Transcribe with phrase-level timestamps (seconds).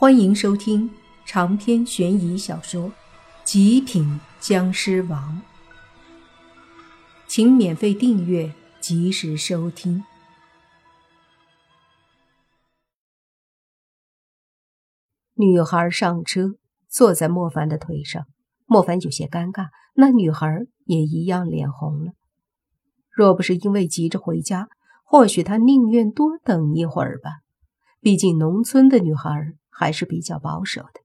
[0.00, 0.88] 欢迎收听
[1.26, 2.84] 长篇悬疑小说
[3.42, 5.42] 《极品僵尸王》，
[7.26, 10.04] 请免费订阅，及时收听。
[15.34, 16.54] 女孩上车，
[16.88, 18.24] 坐在莫凡的腿上。
[18.66, 22.12] 莫凡有些尴尬，那女孩也一样脸红了。
[23.10, 24.68] 若不是因为急着回家，
[25.02, 27.40] 或许他宁愿多等一会儿吧。
[28.00, 29.57] 毕竟农村的女孩。
[29.78, 31.02] 还是比较保守的。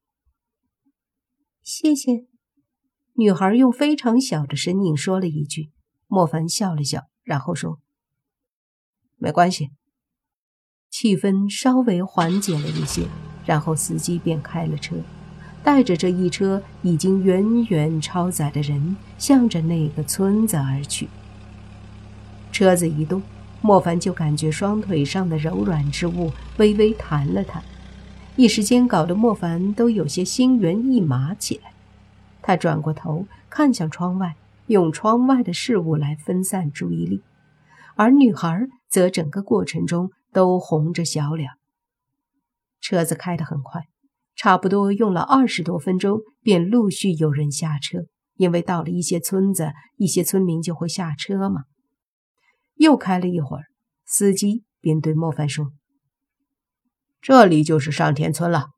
[1.61, 2.25] 谢谢，
[3.13, 5.69] 女孩用非常小的声音说了一句。
[6.07, 7.79] 莫凡笑了笑，然后说
[9.17, 9.69] ：“没关系。”
[10.89, 13.07] 气氛稍微缓解了一些，
[13.45, 14.95] 然后司机便开了车，
[15.63, 21.07] 带着这一车已经远远超载的人，向着那个村子而去。
[22.51, 23.21] 车子一动，
[23.61, 27.63] 莫凡就感觉双腿上的柔软之物微微弹了弹。
[28.35, 31.71] 一时间搞得莫凡都有些心猿意马起来。
[32.41, 34.35] 他转过头看向窗外，
[34.67, 37.21] 用窗外的事物来分散注意力，
[37.95, 41.51] 而女孩则整个过程中都红着小脸。
[42.81, 43.83] 车子开得很快，
[44.35, 47.99] 差不多用了二十多分钟，便陆续有人下车。
[48.35, 51.65] 因为到了一些村子，一些村民就会下车嘛。
[52.77, 53.65] 又开了一会儿，
[54.05, 55.67] 司机便对莫凡说。
[57.23, 58.71] 这里就是上田村了。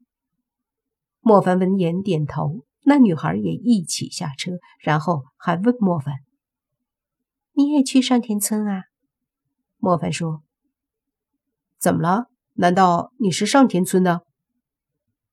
[1.20, 6.18] 莫凡闻言点头，那女孩也一起下车，然后还问莫凡
[7.54, 8.84] ：“你也去上田村啊？”
[9.82, 10.44] 莫凡说
[11.82, 12.28] ：“怎么了？
[12.54, 14.22] 难道你是上田村的？”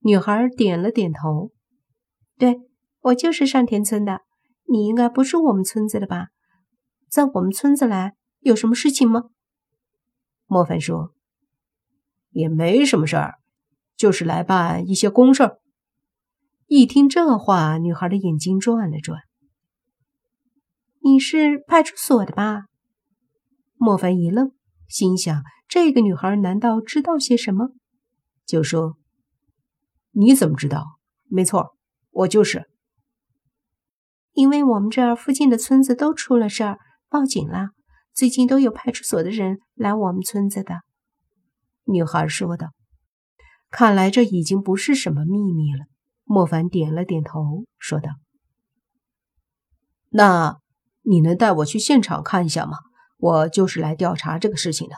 [0.01, 1.51] 女孩点了点头
[2.39, 2.63] ：“对，
[3.01, 4.23] 我就是上田村的。
[4.71, 6.29] 你应该不是我们村子的吧？
[7.11, 9.25] 在我们村子来有什么事情吗？”
[10.49, 11.13] 莫凡说。
[12.33, 13.35] 也没什么事儿，
[13.97, 15.59] 就是来办一些公事儿。
[16.67, 19.21] 一听这话，女孩的眼睛转了转。
[21.05, 22.65] 你是派出所的吧？
[23.77, 24.53] 莫凡一愣，
[24.89, 27.71] 心想：这个女孩难道知道些什么？
[28.47, 28.97] 就说
[30.13, 30.99] ：“你怎么知道？
[31.29, 31.77] 没错，
[32.11, 32.69] 我就是。
[34.33, 36.79] 因为我们这儿附近的村子都出了事儿，
[37.09, 37.71] 报警了。
[38.15, 40.81] 最近都有派出所的人来我们村子的。”
[41.85, 42.69] 女孩说道
[43.71, 45.87] ：“看来这已经不是什么秘密了。”
[46.25, 48.11] 莫凡点了点头，说道
[50.09, 50.59] ：“那
[51.03, 52.79] 你能带我去现场看一下吗？
[53.19, 54.95] 我就是来调查这个事情的。”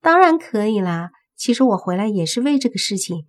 [0.00, 1.10] 当然可以啦。
[1.36, 3.26] 其实我回来也是为这个事情。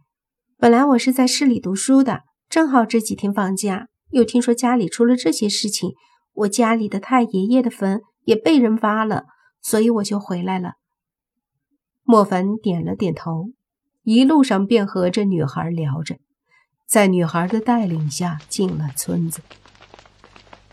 [0.57, 5.91] 本来我是在市里读书的，正好这几天放假，又听说家里出了这些事情，
[6.33, 9.25] 我家里的太爷爷的坟也被人挖了。”
[9.61, 10.73] 所以我就回来了。
[12.03, 13.51] 莫凡点了点头，
[14.03, 16.17] 一路上便和这女孩聊着，
[16.87, 19.41] 在女孩的带领下进了村子。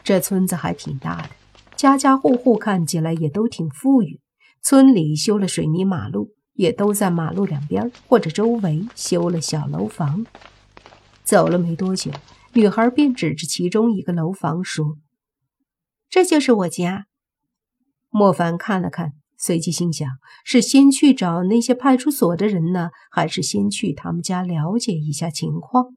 [0.02, 1.30] 这村子还挺大的，
[1.76, 4.20] 家家户户看起来也都挺富裕。
[4.62, 10.26] 村里修了水泥马路，也都在马路两边或者周围修了小楼房。
[11.22, 12.10] 走了没多久，
[12.54, 14.96] 女孩便指着其中一个楼房说
[16.08, 17.06] ：“这就是我家。”
[18.10, 20.08] 莫凡看了看，随即心想：
[20.44, 25.94] 是先去找那些派出所的人呢，还是先去他们家了解一下情况？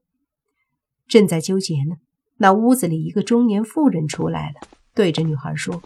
[1.08, 1.96] 正在纠结呢，
[2.38, 5.82] 那屋子里一个中年妇人出来了，对着女孩说：“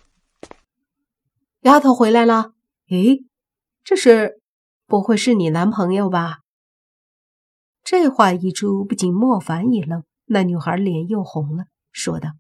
[1.62, 2.54] 丫头回来了。
[2.90, 3.26] 诶，
[3.84, 4.42] 这是
[4.88, 6.40] 不会是你男朋友吧？”
[7.84, 12.32] 这话一出，不仅莫凡一愣，那女孩脸又红了，说道：“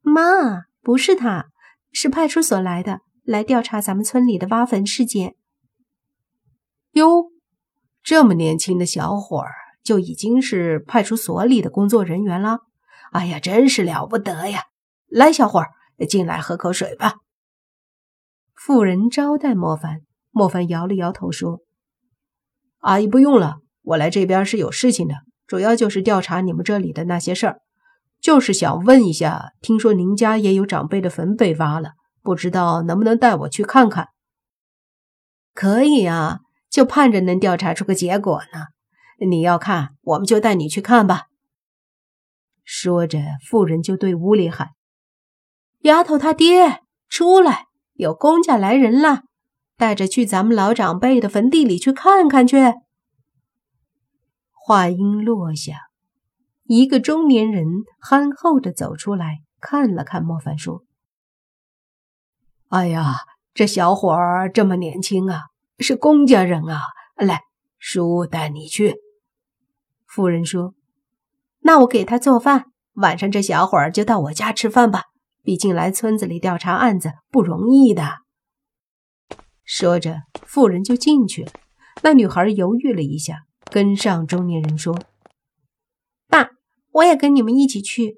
[0.00, 1.50] 妈，不是他。”
[1.92, 5.34] 是派出所来的，来调查咱们村里的挖坟事件。
[6.92, 7.30] 哟，
[8.02, 9.52] 这么年轻的小伙儿
[9.82, 12.60] 就已经是派出所里的工作人员了，
[13.12, 14.64] 哎呀，真是了不得呀！
[15.08, 15.70] 来，小伙儿，
[16.08, 17.16] 进来喝口水吧。
[18.54, 21.60] 妇人招待莫凡，莫凡摇了摇头说
[22.80, 25.14] ：“阿姨不用了，我来这边是有事情的，
[25.46, 27.60] 主要就是调查你们这里的那些事儿。”
[28.20, 34.08] 就是想问一下，听说您家也有长辈的坟被挖了，不知道能不能带我去看看？
[35.54, 36.40] 可以啊，
[36.70, 38.66] 就盼着能调查出个结果呢。
[39.26, 41.24] 你要看，我们就带你去看吧。
[42.64, 43.18] 说着，
[43.48, 44.70] 妇人就对屋里喊
[45.82, 49.22] ：“丫头，他爹出来，有公家来人了，
[49.76, 52.56] 带着去咱们老长辈的坟地里去看看去。”
[54.52, 55.89] 话音落下。
[56.72, 57.66] 一个中年人
[57.98, 60.84] 憨厚的走出来，看了看莫凡，说
[62.70, 63.16] ：“哎呀，
[63.52, 65.46] 这小伙儿这么年轻啊，
[65.80, 66.82] 是公家人啊！
[67.16, 67.40] 来，
[67.80, 68.94] 叔带你去。
[70.06, 70.74] 妇人说
[71.58, 75.06] ：“那我给他做饭，晚上这小伙儿就到我家吃饭吧。
[75.42, 78.18] 毕竟来村子里调查案子不容易的。”
[79.66, 81.50] 说着，妇人就进去了。
[82.04, 84.96] 那女孩犹豫了一下，跟上中年人说：“，
[87.00, 88.16] 我也跟你们一起去。”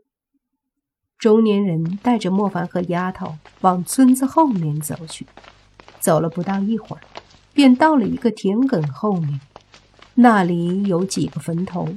[1.18, 5.26] 中年人带着莫凡和丫头往村子后面走去。
[6.00, 7.02] 走了不到一会儿，
[7.54, 9.40] 便到了一个田埂后面，
[10.14, 11.88] 那里有几个坟头，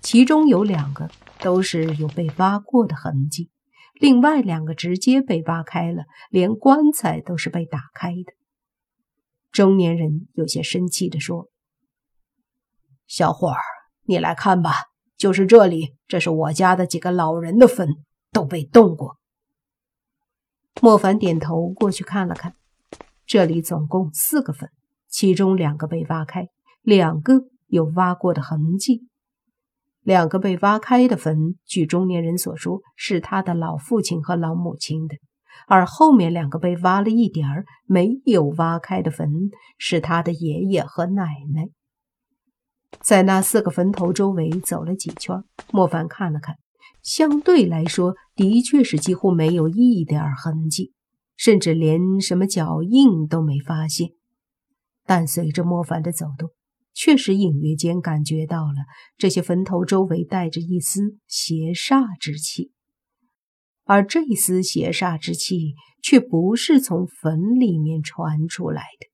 [0.00, 1.10] 其中有两个
[1.40, 3.50] 都是有被挖过的痕迹，
[3.94, 8.32] 另外两个直接被挖开了，连棺材都是被打开的。
[9.50, 11.48] 中年人有些生气地说
[13.08, 13.60] ：“小伙儿，
[14.04, 14.89] 你来看吧，
[15.20, 17.96] 就是这里，这是我家的几个老人的坟，
[18.32, 19.18] 都被动过。”
[20.80, 22.54] 莫凡点头过去看了看。
[23.26, 24.70] 这里总共四个坟，
[25.10, 26.48] 其中两个被挖开，
[26.80, 29.08] 两个有挖过的痕迹。
[30.00, 35.16] 两个被挖开的坟，据中年人所说，是他的老父亲和老母亲的；
[35.68, 39.28] 而后面两个被挖了一点儿没有挖开的坟，
[39.76, 41.68] 是他的爷爷和奶奶。
[43.02, 45.42] 在那四个坟头周围走了几圈，
[45.72, 46.56] 莫凡看了看，
[47.02, 50.92] 相对来说，的确是几乎没有一点痕迹。
[51.36, 54.10] 甚至连什么脚印都没发现，
[55.06, 56.50] 但随着莫凡的走动，
[56.92, 58.74] 确实隐约间感觉到了
[59.16, 62.72] 这些坟头周围带着一丝邪煞之气，
[63.84, 69.06] 而这丝邪煞之气却不是从坟里面传出来的，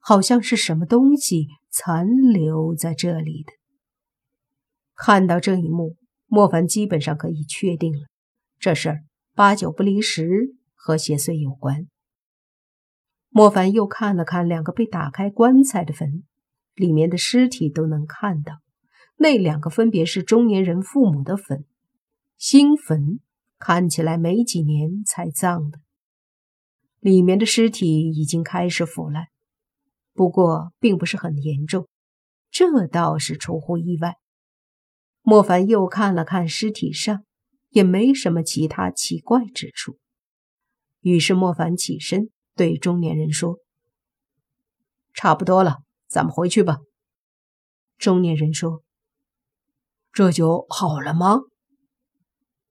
[0.00, 3.52] 好像是什么东西残留在这里的。
[4.96, 8.08] 看到这一幕，莫凡基本上可以确定了，
[8.58, 9.04] 这事儿
[9.34, 10.56] 八九不离十。
[10.82, 11.88] 和邪祟有关。
[13.28, 16.24] 莫凡又看了看两个被打开棺材的坟，
[16.74, 18.60] 里面的尸体都能看到。
[19.18, 21.66] 那两个分别是中年人父母的坟，
[22.38, 23.20] 新坟，
[23.58, 25.80] 看起来没几年才葬的。
[26.98, 29.26] 里面的尸体已经开始腐烂，
[30.20, 31.88] 不过并不是很严重，
[32.50, 34.18] 这倒是出乎意外。
[35.22, 37.24] 莫凡又看了看尸体上，
[37.70, 39.96] 也没什么其他奇怪之处。
[41.00, 43.60] 于是莫凡起身对中年人说
[45.14, 46.80] ：“差不多了，咱们回去吧。”
[47.96, 48.82] 中年人说
[50.12, 51.38] ：“这就好了吗？”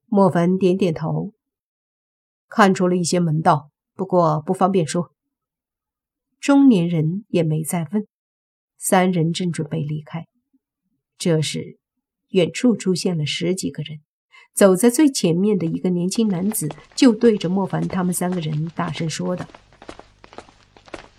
[0.06, 1.32] 莫凡点点头，
[2.46, 5.10] 看出了一些门道，不过不方便说。
[6.40, 8.06] 中年人也没再问。
[8.78, 10.26] 三人正准备离开，
[11.18, 11.78] 这时
[12.30, 13.98] 远处出现了十几个人。
[14.52, 19.46] 走在最前面的一个年轻男子就对着莫凡他们三个人大声说道：“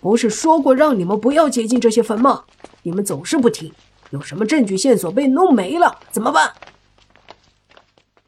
[0.00, 2.44] 不是说过让你们不要接近这些坟吗？
[2.82, 3.72] 你们总是不听，
[4.10, 6.52] 有什么证据线索被弄没了怎么办？”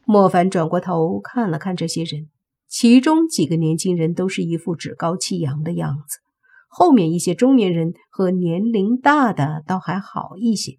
[0.05, 2.29] 莫凡转过头看了看这些人，
[2.67, 6.17] 其中几个年轻人都是一副趾高气扬的样子，
[6.75, 10.73] 后面一些中年人和年龄大的倒还好一些。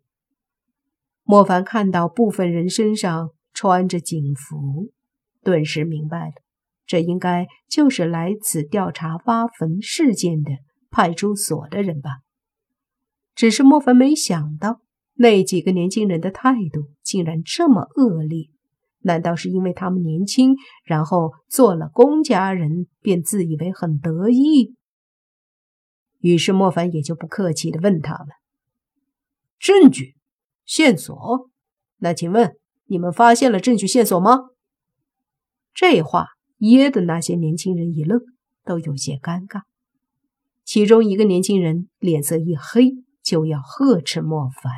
[1.22, 3.30] 莫凡看到部分人身上。
[3.58, 4.92] 穿着警服，
[5.42, 6.32] 顿时明白了，
[6.84, 10.50] 这应该就是来此调查挖坟事件的
[10.90, 12.18] 派出所的人吧。
[13.34, 14.82] 只是莫凡没想到，
[15.14, 18.50] 那几个年轻人的态度竟然这么恶劣。
[19.00, 24.75] 难道是因为他们年轻，然后做了公家人，便自以为很得意？
[26.20, 28.28] 于是莫凡也就不客气地问他们
[29.58, 30.16] ：“证据、
[30.64, 31.50] 线索？
[31.98, 32.56] 那请问？”
[32.88, 34.50] 你们发现了证据线索吗？
[35.74, 36.26] 这话
[36.58, 38.20] 噎的那些年轻人一愣，
[38.64, 39.62] 都有些尴尬。
[40.64, 42.92] 其中一个年轻人脸色一黑，
[43.24, 44.72] 就要呵斥莫凡。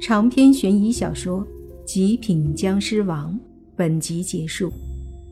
[0.00, 1.46] 长篇悬疑小说
[1.84, 3.34] 《极品僵尸王》
[3.76, 4.72] 本集结束，